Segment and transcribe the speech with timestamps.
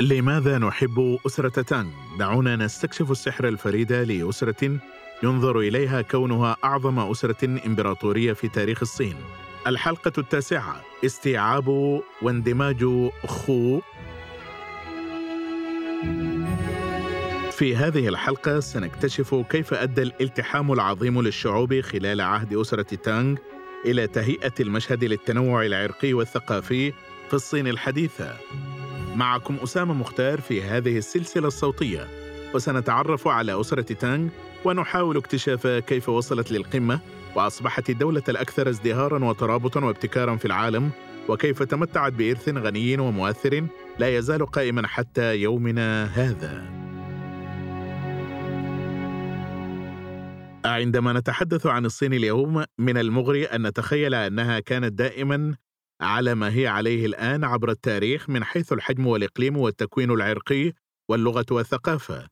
[0.00, 4.78] لماذا نحب أسرة تانغ؟ دعونا نستكشف السحر الفريد لأسرة
[5.22, 9.16] ينظر إليها كونها أعظم أسرة إمبراطورية في تاريخ الصين.
[9.66, 12.84] الحلقة التاسعة استيعاب واندماج
[13.26, 13.80] خو
[17.54, 23.36] في هذه الحلقة سنكتشف كيف أدى الالتحام العظيم للشعوب خلال عهد أسرة تانغ
[23.84, 26.92] إلى تهيئة المشهد للتنوع العرقي والثقافي
[27.28, 28.36] في الصين الحديثة.
[29.14, 32.08] معكم أسامة مختار في هذه السلسلة الصوتية
[32.54, 34.28] وسنتعرف على أسرة تانغ
[34.64, 37.00] ونحاول اكتشاف كيف وصلت للقمة
[37.36, 40.90] وأصبحت الدولة الأكثر ازدهارا وترابطا وابتكارا في العالم
[41.28, 43.66] وكيف تمتعت بإرث غني ومؤثر
[43.98, 46.83] لا يزال قائما حتى يومنا هذا.
[50.64, 55.56] عندما نتحدث عن الصين اليوم من المغري أن نتخيل أنها كانت دائما
[56.00, 60.72] على ما هي عليه الآن عبر التاريخ من حيث الحجم والإقليم والتكوين العرقي
[61.10, 62.28] واللغة والثقافة.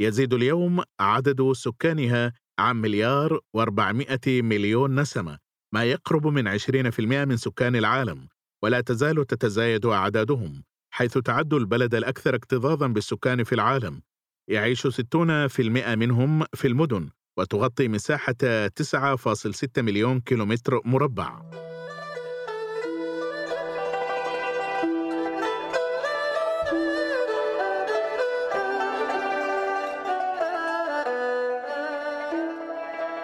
[0.00, 5.38] يزيد اليوم عدد سكانها عن مليار و400 مليون نسمة،
[5.74, 8.28] ما يقرب من 20% من سكان العالم،
[8.62, 14.02] ولا تزال تتزايد أعدادهم، حيث تعد البلد الأكثر اكتظاظا بالسكان في العالم.
[14.50, 18.34] يعيش 60% منهم في المدن، وتغطي مساحة
[18.68, 21.42] 9.6 مليون كيلومتر مربع.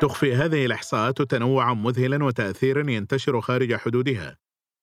[0.01, 4.37] تخفي هذه الإحصاءات تنوعا مذهلا وتأثيرا ينتشر خارج حدودها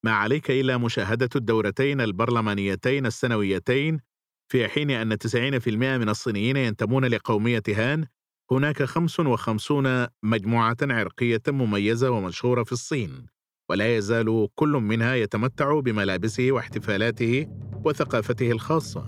[0.05, 3.99] ما عليك إلا مشاهدة الدورتين البرلمانيتين السنويتين
[4.51, 8.05] في حين أن 90% من الصينيين ينتمون لقومية هان
[8.51, 13.25] هناك 55 مجموعة عرقية مميزة ومشهورة في الصين
[13.69, 17.47] ولا يزال كل منها يتمتع بملابسه واحتفالاته
[17.85, 19.05] وثقافته الخاصة.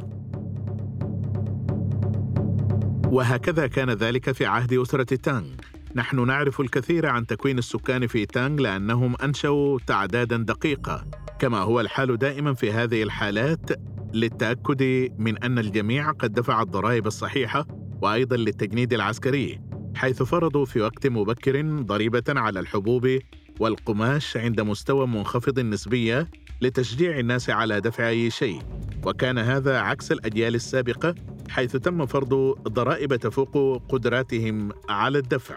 [3.05, 5.55] وهكذا كان ذلك في عهد أسرة تانغ.
[5.95, 11.05] نحن نعرف الكثير عن تكوين السكان في تانغ لأنهم أنشأوا تعدادا دقيقة
[11.39, 13.69] كما هو الحال دائما في هذه الحالات
[14.13, 14.83] للتأكد
[15.17, 19.59] من أن الجميع قد دفع الضرائب الصحيحة وأيضا للتجنيد العسكري
[19.95, 23.19] حيث فرضوا في وقت مبكر ضريبة على الحبوب
[23.59, 26.27] والقماش عند مستوى منخفض نسبية
[26.61, 28.61] لتشجيع الناس على دفع أي شيء.
[29.05, 31.15] وكان هذا عكس الأجيال السابقة
[31.49, 32.33] حيث تم فرض
[32.67, 35.55] ضرائب تفوق قدراتهم على الدفع.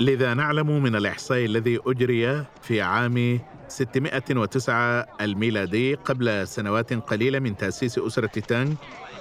[0.00, 7.98] لذا نعلم من الإحصاء الذي أجري في عام 609 الميلادي قبل سنوات قليلة من تأسيس
[7.98, 8.72] أسرة تانغ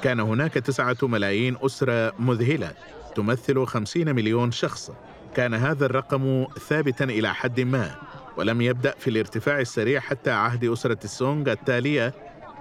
[0.03, 2.73] كان هناك تسعة ملايين أسرة مذهلة
[3.15, 4.91] تمثل خمسين مليون شخص.
[5.35, 7.95] كان هذا الرقم ثابتا إلى حد ما
[8.37, 12.13] ولم يبدأ في الارتفاع السريع حتى عهد أسرة السونغ التالية.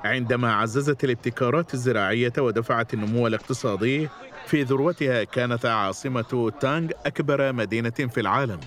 [0.05, 4.09] عندما عززت الابتكارات الزراعية ودفعت النمو الاقتصادي
[4.47, 8.61] في ذروتها كانت عاصمة تانغ أكبر مدينة في العالم.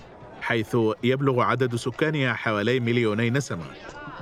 [0.48, 3.64] حيث يبلغ عدد سكانها حوالي مليوني نسمة.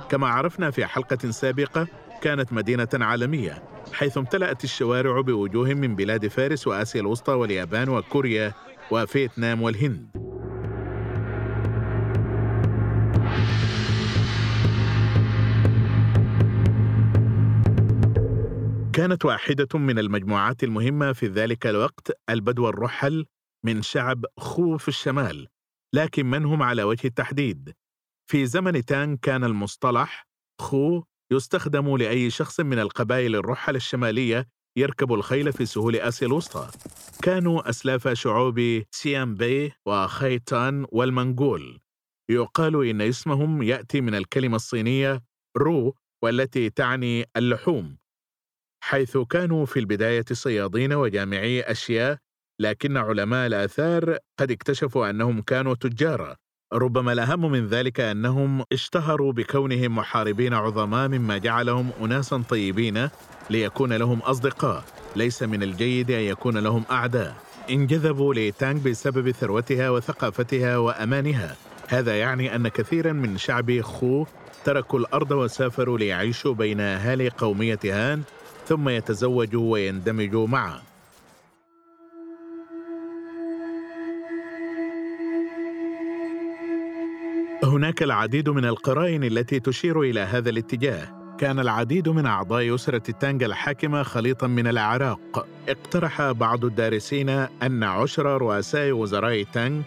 [0.09, 1.87] كما عرفنا في حلقة سابقة
[2.21, 8.53] كانت مدينة عالمية حيث امتلأت الشوارع بوجوه من بلاد فارس وآسيا الوسطى واليابان وكوريا
[8.91, 10.07] وفيتنام والهند.
[18.93, 23.25] كانت واحدة من المجموعات المهمة في ذلك الوقت البدو الرحل
[23.63, 25.47] من شعب خو في الشمال.
[25.95, 27.73] لكن من هم على وجه التحديد؟
[28.29, 30.27] في زمن تان كان المصطلح
[30.61, 34.47] خو يستخدم لأي شخص من القبائل الرحل الشمالية
[34.77, 36.69] يركب الخيل في سهول آسيا الوسطى.
[37.23, 41.79] كانوا أسلاف شعوب سيام بي وخيتان والمنغول.
[42.29, 45.23] يقال إن اسمهم يأتي من الكلمة الصينية
[45.57, 47.97] رو والتي تعني اللحوم
[48.83, 52.17] حيث كانوا في البداية صيادين وجامعي أشياء
[52.59, 56.35] لكن علماء الآثار قد اكتشفوا أنهم كانوا تجارا
[56.73, 63.09] ربما الأهم من ذلك أنهم اشتهروا بكونهم محاربين عظماء مما جعلهم أناسا طيبين
[63.49, 64.83] ليكون لهم أصدقاء.
[65.15, 67.35] ليس من الجيد أن يكون لهم أعداء.
[67.69, 71.55] انجذبوا لتانغ بسبب ثروتها وثقافتها وأمانها.
[71.87, 74.25] هذا يعني أن كثيرا من شعب خو
[74.65, 78.21] تركوا الأرض وسافروا ليعيشوا بين أهالي قومية هان
[78.67, 80.81] ثم يتزوجوا ويندمجوا معا.
[87.67, 91.35] هناك العديد من القرائن التي تشير إلى هذا الاتجاه.
[91.37, 98.41] كان العديد من أعضاء أسرة تانغ الحاكمة خليطا من الأعراق اقترح بعض الدارسين أن عشر
[98.41, 99.81] رؤساء وزراء تانغ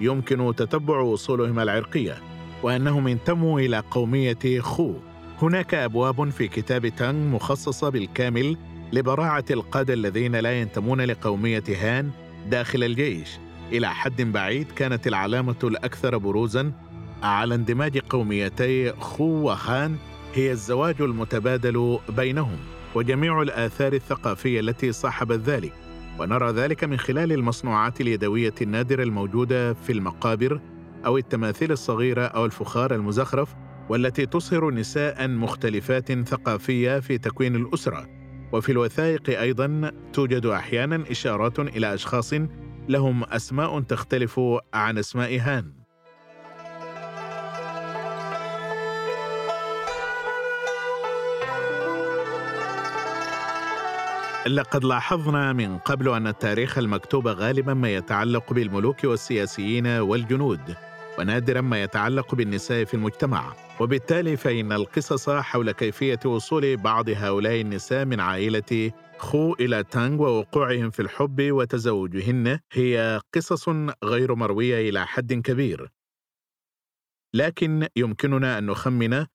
[0.00, 2.14] يمكن تتبع أصولهم العرقية
[2.62, 4.94] وأنهم انتموا إلى قومية خو.
[5.42, 8.56] هناك أبواب في كتاب تانغ مخصصة بالكامل
[8.92, 12.10] لبراعة القادة الذين لا ينتمون لقومية هان
[12.50, 13.38] داخل الجيش.
[13.72, 16.72] إلى حد بعيد كانت العلامة الأكثر بروزاً
[17.22, 19.96] على اندماج قوميتي خو وخان
[20.34, 22.58] هي الزواج المتبادل بينهم
[22.94, 25.72] وجميع الآثار الثقافية التي صاحبت ذلك.
[26.18, 30.60] ونرى ذلك من خلال المصنوعات اليدوية النادرة الموجودة في المقابر
[31.06, 33.54] أو التماثيل الصغيرة أو الفخار المزخرف
[33.88, 38.08] والتي تصهر نساء مختلفات ثقافية في تكوين الأسرة.
[38.52, 42.34] وفي الوثائق أيضا توجد أحيانا إشارات إلى أشخاص
[42.88, 44.40] لهم أسماء تختلف
[44.74, 45.81] عن أسماء هان.
[54.46, 60.76] لقد لاحظنا من قبل أن التاريخ المكتوب غالبا ما يتعلق بالملوك والسياسيين والجنود
[61.18, 63.54] ونادرا ما يتعلق بالنساء في المجتمع.
[63.80, 70.90] وبالتالي فإن القصص حول كيفية وصول بعض هؤلاء النساء من عائلة خو إلى تانغ ووقوعهم
[70.90, 73.68] في الحب وتزوجهن هي قصص
[74.04, 75.88] غير مروية إلى حد كبير.
[77.34, 79.26] لكن يمكننا أن نخمن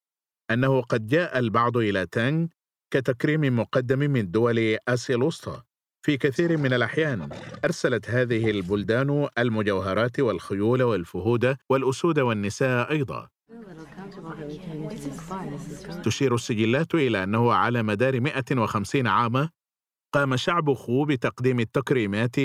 [0.51, 2.47] أنه قد جاء البعض إلى تانغ
[2.91, 5.61] كتكريم مقدم من دول آسيا الوسطى.
[6.05, 7.29] في كثير من الأحيان
[7.65, 13.29] أرسلت هذه البلدان المجوهرات والخيول والفهود والأسود والنساء أيضا.
[16.03, 19.49] تشير السجلات إلى أنه على مدار 150 عاما
[20.13, 22.35] قام شعب خو بتقديم التكريمات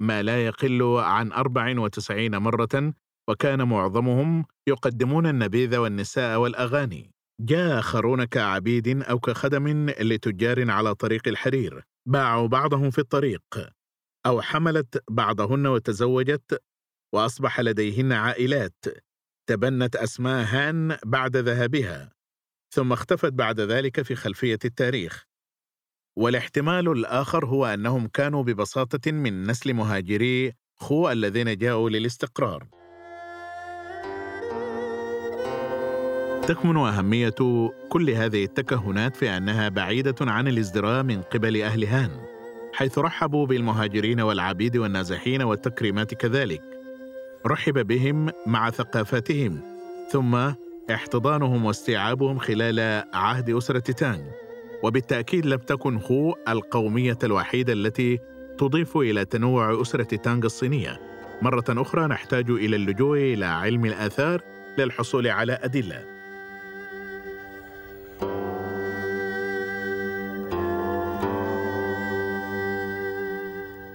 [0.00, 2.94] ما لا يقل عن 94 مرة
[3.28, 7.10] وكان معظمهم يقدمون النبيذ والنساء والأغاني.
[7.44, 11.82] جاء آخرون كعبيد أو كخدم لتجار على طريق الحرير.
[12.06, 13.42] باعوا بعضهم في الطريق.
[14.26, 16.62] أو حملت بعضهن وتزوجت
[17.14, 18.84] وأصبح لديهن عائلات.
[19.48, 22.12] تبنت أسماء هان بعد ذهابها.
[22.74, 25.24] ثم اختفت بعد ذلك في خلفية التاريخ.
[26.18, 32.81] والاحتمال الآخر هو أنهم كانوا ببساطة من نسل مهاجري خو الذين جاءوا للاستقرار.
[36.46, 42.10] تكمن أهمية كل هذه التكهنات في أنها بعيدة عن الازدراء من قبل أهل هان
[42.72, 46.62] حيث رحبوا بالمهاجرين والعبيد والنازحين والتكريمات كذلك.
[47.46, 49.60] رحب بهم مع ثقافاتهم
[50.10, 50.52] ثم
[50.90, 54.22] احتضانهم واستيعابهم خلال عهد أسرة تانغ
[54.82, 58.18] وبالتأكيد لم تكن هو القومية الوحيدة التي
[58.58, 61.00] تضيف إلى تنوع أسرة تانغ الصينية.
[61.42, 64.40] مرة أخرى نحتاج إلى اللجوء إلى علم الآثار
[64.78, 66.11] للحصول على أدلة.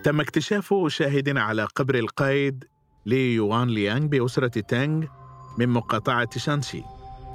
[0.08, 2.64] تم اكتشاف شاهد على قبر القائد
[3.06, 5.06] لي يوان ليانغ بأسرة تانغ
[5.58, 6.82] من مقاطعة شانشي.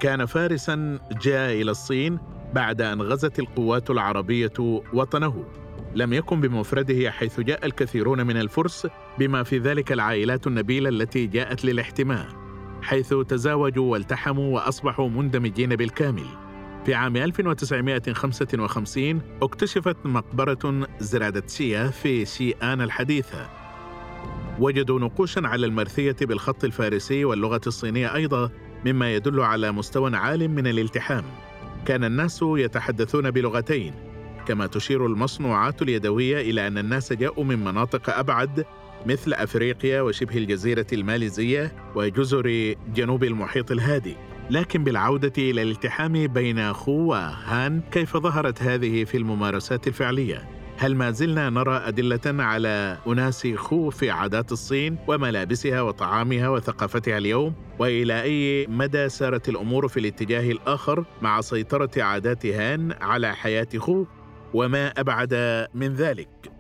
[0.01, 2.19] كان فارسا جاء إلى الصين
[2.55, 4.53] بعد أن غزت القوات العربية
[4.93, 5.45] وطنه.
[5.95, 8.87] لم يكن بمفرده حيث جاء الكثيرون من الفرس
[9.19, 12.27] بما في ذلك العائلات النبيلة التي جاءت للاحتماء
[12.83, 16.42] حيث تزاوجوا والتحموا وأصبحوا مندمجين بالكامل.
[16.87, 23.49] في عام 1955 اكتشفت مقبرة زرادتسية في شيئان الحديثة.
[24.59, 28.51] وجدوا نقوشا على المرثية بالخط الفارسي واللغة الصينية أيضا
[28.87, 31.25] مما يدل على مستوى عال من الالتحام.
[31.87, 33.95] كان الناس يتحدثون بلغتين
[34.47, 38.65] كما تشير المصنوعات اليدوية إلى أن الناس جاءوا من مناطق أبعد
[39.07, 44.17] مثل أفريقيا وشبه الجزيرة الماليزية وجزر جنوب المحيط الهادي.
[44.53, 51.11] لكن بالعودة إلى الالتحام بين خو وهان كيف ظهرت هذه في الممارسات الفعلية؟ هل ما
[51.11, 58.67] زلنا نرى أدلة على أناس خو في عادات الصين وملابسها وطعامها وثقافتها اليوم؟ وإلى أي
[58.67, 64.05] مدى سارت الأمور في الاتجاه الآخر مع سيطرة عادات هان على حياة خو؟
[64.55, 65.35] وما أبعد
[65.75, 66.53] من ذلك؟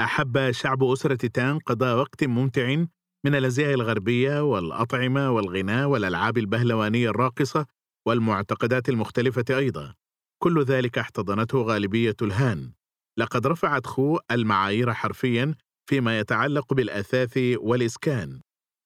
[0.00, 2.84] أحب شعب أسرة تان قضاء وقت ممتع
[3.26, 7.66] من الأزياء الغربية والأطعمة والغناء والألعاب البهلوانية الراقصة
[8.06, 9.94] والمعتقدات المختلفة أيضا.
[10.42, 12.72] كل ذلك احتضنته غالبية الهان.
[13.18, 15.54] لقد رفعت خو المعايير حرفيا
[15.86, 18.40] فيما يتعلق بالأثاث والإسكان.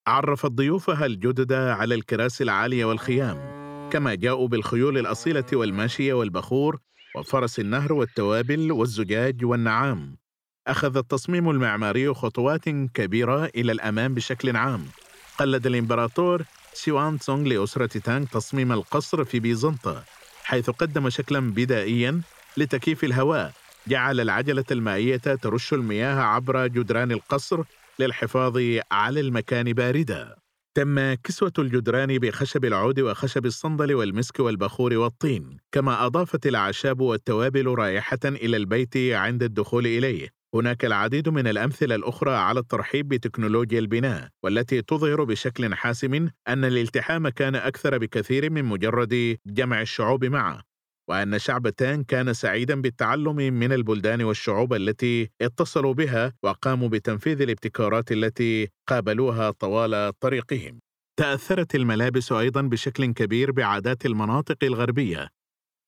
[0.07, 3.39] عرفت ضيوفها الجدد على الكراسي العالية والخيام
[3.91, 6.79] كما جاءوا بالخيول الأصيلة والماشية والبخور
[7.17, 10.20] وفرس النهر والتوابل والزجاج والنعام.
[10.71, 14.87] أخذ التصميم المعماري خطوات كبيرة إلى الأمام بشكل عام.
[15.39, 20.05] قلد الإمبراطور سيوان تسونغ لأسرة تانغ تصميم القصر في بيزنطة
[20.45, 22.21] حيث قدم شكلا بدائيا
[22.57, 23.53] لتكييف الهواء.
[23.89, 27.63] جعل العجلة المائية ترش المياه عبر جدران القصر
[27.99, 28.59] للحفاظ
[28.93, 30.37] على المكان باردة
[30.75, 38.19] تم كسوة الجدران بخشب العود وخشب الصندل والمسك والبخور والطين كما أضافت الأعشاب والتوابل رائحة
[38.25, 40.40] إلى البيت عند الدخول إليه.
[40.55, 46.15] هناك العديد من الأمثلة الأخرى على الترحيب بتكنولوجيا البناء والتي تظهر بشكل حاسم
[46.49, 50.63] أن الالتحام كان أكثر بكثير من مجرد جمع الشعوب معه
[51.11, 58.13] وأن شعب تان كان سعيدا بالتعلم من البلدان والشعوب التي اتصلوا بها وقاموا بتنفيذ الابتكارات
[58.13, 60.79] التي قابلوها طوال طريقهم.
[61.19, 65.29] تأثرت الملابس أيضا بشكل كبير بعادات المناطق الغربية،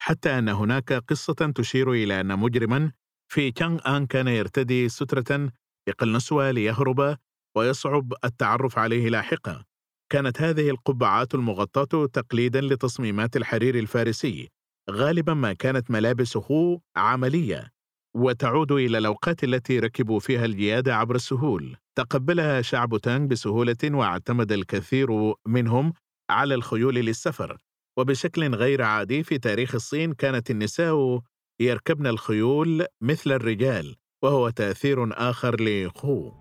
[0.02, 2.92] حتى أن هناك قصة تشير إلى أن مجرما
[3.32, 5.52] في تشانغ آن كان يرتدي سترة
[5.88, 7.16] بقلنسوة ليهرب
[7.56, 9.64] ويصعب التعرف عليه لاحقا.
[10.12, 14.48] كانت هذه القبعات المغطاة تقليدا لتصميمات الحرير الفارسي
[14.90, 17.70] غالبا ما كانت ملابسه عملية
[18.16, 25.34] وتعود إلى الأوقات التي ركبوا فيها الجياده عبر السهول تقبلها شعب تانغ بسهولة واعتمد الكثير
[25.46, 25.92] منهم
[26.30, 27.56] على الخيول للسفر
[27.98, 31.20] وبشكل غير عادي في تاريخ الصين كانت النساء
[31.60, 36.32] يركبن الخيول مثل الرجال وهو تأثير آخر لخو.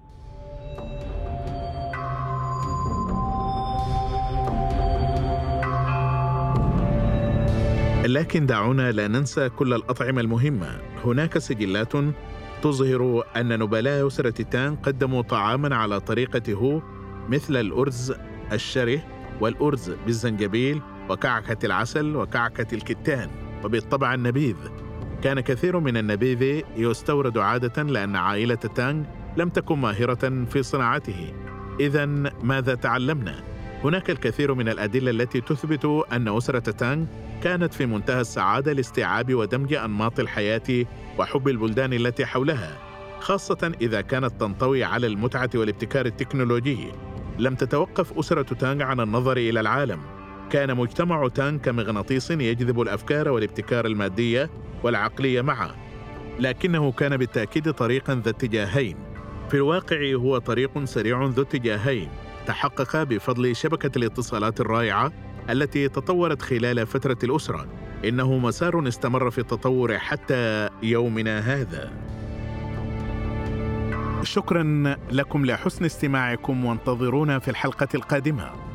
[8.05, 10.81] لكن دعونا لا ننسى كل الأطعمة المهمة.
[11.05, 11.93] هناك سجلات
[12.61, 16.81] تظهر أن نبلاء أسرة تان قدموا طعاما على طريقة هو
[17.29, 18.13] مثل الأرز
[18.51, 19.01] الشره
[19.41, 23.29] والأرز بالزنجبيل وكعكة العسل وكعكة الكتان
[23.63, 24.55] وبالطبع النبيذ.
[25.23, 29.03] كان كثير من النبيذ يستورد عادة لأن عائلة تانغ
[29.37, 31.33] لم تكن ماهرة في صناعته.
[31.79, 32.05] إذا
[32.43, 33.43] ماذا تعلمنا؟
[33.83, 37.05] هناك الكثير من الأدلة التي تثبت أن أسرة تانغ
[37.43, 40.85] كانت في منتهى السعادة لاستيعاب ودمج أنماط الحياة
[41.19, 42.77] وحب البلدان التي حولها
[43.19, 46.87] خاصة إذا كانت تنطوي على المتعة والابتكار التكنولوجي.
[47.39, 49.99] لم تتوقف أسرة تانغ عن النظر إلى العالم.
[50.51, 54.49] كان مجتمع تانغ كمغناطيس يجذب الأفكار والابتكار المادية
[54.83, 55.75] والعقلية معه
[56.39, 58.97] لكنه كان بالتأكيد طريقا ذا اتجاهين.
[59.49, 62.09] في الواقع هو طريق سريع ذو اتجاهين
[62.47, 65.11] تحقق بفضل شبكة الاتصالات الرائعة
[65.49, 67.67] التي تطورت خلال فترة الأسرة.
[68.05, 71.91] إنه مسار استمر في التطور حتى يومنا هذا.
[74.23, 78.70] شكرا لكم لحسن استماعكم وانتظرونا في الحلقة القادمة.